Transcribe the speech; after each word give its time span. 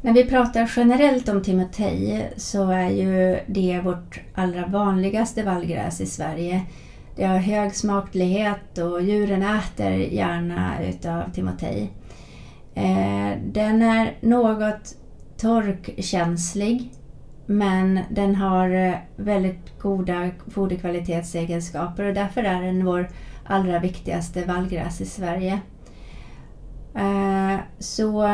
När 0.00 0.12
vi 0.12 0.24
pratar 0.24 0.72
generellt 0.76 1.28
om 1.28 1.42
timotej 1.42 2.32
så 2.36 2.70
är 2.70 2.88
ju 2.88 3.38
det 3.46 3.80
vårt 3.84 4.20
allra 4.34 4.66
vanligaste 4.66 5.42
vallgräs 5.42 6.00
i 6.00 6.06
Sverige. 6.06 6.62
Det 7.16 7.24
har 7.24 7.38
hög 7.38 7.74
smaklighet 7.74 8.78
och 8.78 9.02
djuren 9.02 9.42
äter 9.42 9.92
gärna 9.92 10.82
utav 10.82 11.32
timotej. 11.32 11.92
Eh, 12.74 13.38
den 13.44 13.82
är 13.82 14.16
något 14.20 14.94
torkkänslig 15.36 16.92
men 17.46 18.00
den 18.10 18.34
har 18.34 18.70
eh, 18.70 18.94
väldigt 19.16 19.78
goda 19.78 20.30
foderkvalitetsegenskaper 20.50 22.04
och 22.04 22.14
därför 22.14 22.42
är 22.42 22.62
den 22.62 22.84
vår 22.84 23.08
allra 23.44 23.78
viktigaste 23.78 24.44
vallgräs 24.44 25.00
i 25.00 25.06
Sverige. 25.06 25.60
Eh, 26.94 27.60
så 27.78 28.28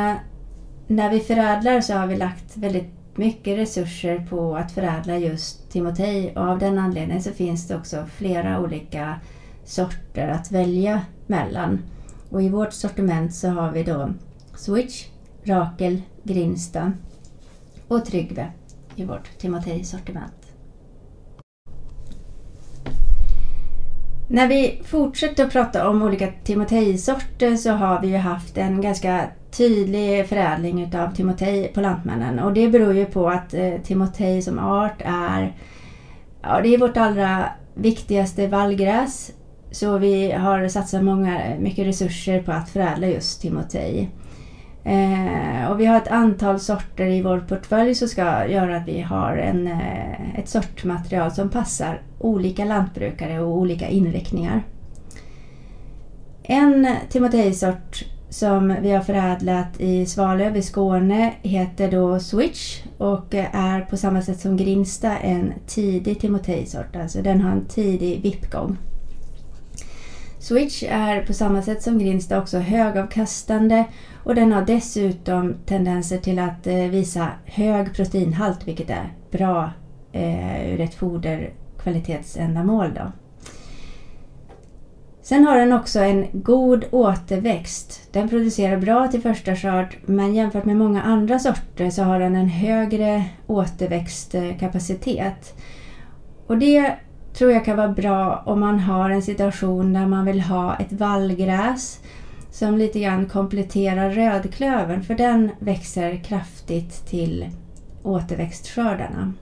när 0.87 1.11
vi 1.11 1.21
förädlar 1.21 1.80
så 1.80 1.95
har 1.95 2.07
vi 2.07 2.17
lagt 2.17 2.57
väldigt 2.57 2.90
mycket 3.14 3.59
resurser 3.59 4.27
på 4.31 4.57
att 4.57 4.72
förädla 4.72 5.18
just 5.18 5.71
timotej 5.71 6.36
och 6.36 6.43
av 6.43 6.59
den 6.59 6.79
anledningen 6.79 7.22
så 7.22 7.31
finns 7.31 7.68
det 7.68 7.76
också 7.76 8.07
flera 8.17 8.61
olika 8.61 9.21
sorter 9.64 10.29
att 10.29 10.53
välja 10.53 11.00
mellan. 11.26 11.79
Och 12.31 12.43
i 12.43 12.49
vårt 12.49 12.73
sortiment 12.73 13.35
så 13.35 13.49
har 13.49 13.71
vi 13.71 13.82
då 13.82 14.11
Switch, 14.57 15.07
Rakel, 15.45 16.03
Grinsta 16.23 16.93
och 17.89 18.04
Tryggve 18.04 18.53
i 18.96 19.04
vårt 19.04 19.39
timotej-sortiment. 19.39 20.43
När 24.29 24.49
vi 24.49 24.83
fortsätter 24.85 25.45
att 25.45 25.53
prata 25.53 25.89
om 25.89 26.03
olika 26.03 26.29
timotejsorter 26.45 27.57
så 27.57 27.71
har 27.71 28.01
vi 28.01 28.09
ju 28.09 28.17
haft 28.17 28.59
en 28.59 28.81
ganska 28.81 29.25
tydlig 29.51 30.29
förädling 30.29 30.82
utav 30.82 31.15
timotej 31.15 31.73
på 31.75 31.81
Lantmännen 31.81 32.39
och 32.39 32.53
det 32.53 32.69
beror 32.69 32.95
ju 32.95 33.06
på 33.06 33.29
att 33.29 33.55
eh, 33.55 33.75
timotej 33.84 34.43
som 34.43 34.59
art 34.59 35.03
är, 35.05 35.57
ja, 36.43 36.61
det 36.63 36.75
är 36.75 36.79
vårt 36.79 36.97
allra 36.97 37.45
viktigaste 37.75 38.47
vallgräs 38.47 39.33
så 39.71 39.98
vi 39.98 40.33
har 40.33 40.69
satsat 40.69 41.05
många, 41.05 41.45
eh, 41.45 41.59
mycket 41.59 41.87
resurser 41.87 42.43
på 42.43 42.53
att 42.53 42.70
förädla 42.70 43.07
just 43.07 43.43
timotej. 43.43 44.11
Eh, 44.85 45.71
och 45.71 45.81
vi 45.81 45.87
har 45.87 45.97
ett 45.97 46.09
antal 46.09 46.61
sorter 46.61 47.07
i 47.07 47.23
vår 47.23 47.39
portfölj 47.39 47.95
som 47.95 48.09
ska 48.09 48.47
göra 48.47 48.77
att 48.77 48.89
vi 48.89 49.01
har 49.01 49.37
en, 49.37 49.67
eh, 49.67 50.39
ett 50.39 50.49
sortmaterial 50.49 51.31
som 51.31 51.49
passar 51.49 52.03
olika 52.19 52.65
lantbrukare 52.65 53.41
och 53.41 53.57
olika 53.57 53.89
inriktningar. 53.89 54.63
En 56.43 56.89
timotejsort 57.09 58.05
som 58.29 58.77
vi 58.83 58.91
har 58.91 59.01
förädlat 59.01 59.81
i 59.81 60.07
Svalöv 60.07 60.57
i 60.57 60.63
Skåne 60.63 61.33
heter 61.43 61.91
då 61.91 62.21
Switch 62.21 62.83
och 62.98 63.35
är 63.35 63.81
på 63.81 63.97
samma 63.97 64.23
sätt 64.23 64.41
som 64.41 64.57
Grinsta 64.57 65.19
en 65.19 65.53
tidig 65.67 66.21
timotejsort, 66.21 66.97
alltså 66.97 67.23
den 67.23 67.41
har 67.41 67.51
en 67.51 67.65
tidig 67.65 68.23
vippgång. 68.23 68.77
Switch 70.45 70.83
är 70.89 71.23
på 71.23 71.33
samma 71.33 71.62
sätt 71.62 71.83
som 71.83 71.98
Grinsta 71.98 72.39
också 72.39 72.59
högavkastande 72.59 73.84
och 74.25 74.34
den 74.34 74.53
har 74.53 74.62
dessutom 74.62 75.55
tendenser 75.67 76.19
till 76.19 76.39
att 76.39 76.67
eh, 76.67 76.75
visa 76.75 77.28
hög 77.45 77.95
proteinhalt 77.95 78.69
vilket 78.69 78.91
är 78.91 79.12
bra 79.31 79.70
eh, 80.12 80.75
ur 80.75 80.81
ett 80.81 80.95
foderkvalitetsändamål. 80.95 82.95
Då. 82.95 83.12
Sen 85.23 85.45
har 85.45 85.59
den 85.59 85.73
också 85.73 86.01
en 86.01 86.27
god 86.33 86.84
återväxt. 86.91 88.08
Den 88.12 88.29
producerar 88.29 88.77
bra 88.77 89.08
till 89.08 89.23
första 89.23 89.56
skörd 89.56 89.97
men 90.06 90.34
jämfört 90.34 90.64
med 90.64 90.77
många 90.77 91.03
andra 91.03 91.39
sorter 91.39 91.91
så 91.91 92.03
har 92.03 92.20
den 92.20 92.36
en 92.36 92.48
högre 92.48 93.25
återväxtkapacitet. 93.47 95.55
Och 96.47 96.58
det 96.58 96.97
tror 97.35 97.53
jag 97.53 97.65
kan 97.65 97.77
vara 97.77 97.89
bra 97.89 98.42
om 98.47 98.61
man 98.61 98.81
har 98.81 99.11
en 99.11 99.23
situation 99.23 99.92
där 99.92 100.07
man 100.07 100.27
vill 100.27 100.41
ha 100.41 100.77
ett 100.77 100.92
vallgräs 100.92 102.01
som 102.51 102.79
lite 102.79 103.01
grann 103.01 103.27
kompletterar 103.27 104.11
rödklövern 104.11 105.03
för 105.03 105.14
den 105.14 105.51
växer 105.58 106.25
kraftigt 106.25 107.07
till 107.07 107.47
återväxtskördarna. 108.03 109.33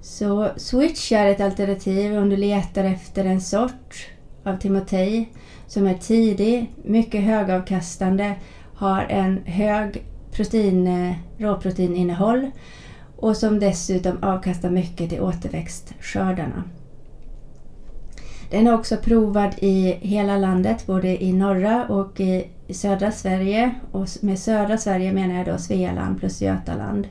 Så 0.00 0.50
switch 0.56 1.12
är 1.12 1.26
ett 1.26 1.40
alternativ 1.40 2.18
om 2.18 2.28
du 2.28 2.36
letar 2.36 2.84
efter 2.84 3.24
en 3.24 3.40
sort 3.40 4.08
av 4.44 4.56
timotej 4.56 5.32
som 5.66 5.86
är 5.86 5.94
tidig, 5.94 6.72
mycket 6.84 7.22
högavkastande, 7.22 8.34
har 8.74 9.06
en 9.08 9.38
hög 9.44 10.04
protein, 10.32 11.14
råproteininnehåll 11.38 12.46
och 13.16 13.36
som 13.36 13.58
dessutom 13.58 14.18
avkastar 14.22 14.68
mycket 14.68 15.08
till 15.08 15.20
återväxtskördarna. 15.20 16.64
Den 18.50 18.66
är 18.66 18.74
också 18.74 18.96
provad 18.96 19.54
i 19.58 19.98
hela 20.00 20.36
landet, 20.36 20.86
både 20.86 21.24
i 21.24 21.32
norra 21.32 21.86
och 21.88 22.20
i 22.20 22.44
södra 22.68 23.10
Sverige. 23.10 23.74
Och 23.90 24.08
med 24.20 24.38
södra 24.38 24.78
Sverige 24.78 25.12
menar 25.12 25.34
jag 25.34 25.46
då 25.46 25.58
Svealand 25.58 26.18
plus 26.18 26.42
Götaland. 26.42 27.08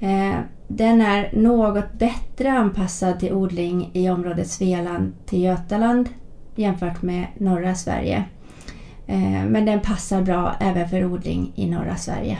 Eh, 0.00 0.34
den 0.68 1.00
är 1.00 1.30
något 1.32 1.92
bättre 1.92 2.52
anpassad 2.52 3.20
till 3.20 3.32
odling 3.32 3.90
i 3.92 4.10
området 4.10 4.48
Svealand 4.50 5.12
till 5.26 5.42
Götaland 5.42 6.08
jämfört 6.54 7.02
med 7.02 7.26
norra 7.38 7.74
Sverige. 7.74 8.24
Eh, 9.06 9.44
men 9.44 9.64
den 9.64 9.80
passar 9.80 10.22
bra 10.22 10.54
även 10.60 10.88
för 10.88 11.04
odling 11.04 11.52
i 11.54 11.70
norra 11.70 11.96
Sverige. 11.96 12.38